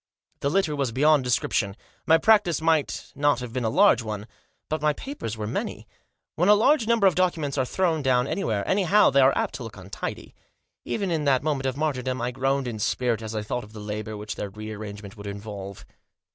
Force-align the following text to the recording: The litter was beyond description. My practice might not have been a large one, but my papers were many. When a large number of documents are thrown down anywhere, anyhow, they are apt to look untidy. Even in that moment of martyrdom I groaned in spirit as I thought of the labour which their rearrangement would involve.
The 0.39 0.49
litter 0.49 0.75
was 0.75 0.91
beyond 0.91 1.23
description. 1.23 1.77
My 2.07 2.17
practice 2.17 2.59
might 2.59 3.11
not 3.13 3.39
have 3.39 3.53
been 3.53 3.63
a 3.63 3.69
large 3.69 4.01
one, 4.01 4.25
but 4.67 4.81
my 4.81 4.93
papers 4.93 5.37
were 5.37 5.45
many. 5.45 5.87
When 6.33 6.49
a 6.49 6.55
large 6.55 6.87
number 6.87 7.05
of 7.05 7.13
documents 7.13 7.55
are 7.55 7.65
thrown 7.65 8.01
down 8.01 8.25
anywhere, 8.25 8.67
anyhow, 8.67 9.11
they 9.11 9.21
are 9.21 9.37
apt 9.37 9.53
to 9.55 9.63
look 9.63 9.77
untidy. 9.77 10.33
Even 10.85 11.11
in 11.11 11.25
that 11.25 11.43
moment 11.43 11.67
of 11.67 11.77
martyrdom 11.77 12.19
I 12.19 12.31
groaned 12.31 12.67
in 12.67 12.79
spirit 12.79 13.21
as 13.21 13.35
I 13.35 13.43
thought 13.43 13.63
of 13.63 13.73
the 13.73 13.79
labour 13.79 14.17
which 14.17 14.33
their 14.37 14.49
rearrangement 14.49 15.17
would 15.17 15.27
involve. 15.27 15.85